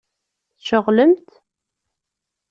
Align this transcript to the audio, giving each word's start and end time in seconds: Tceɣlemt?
Tceɣlemt? 0.57 1.29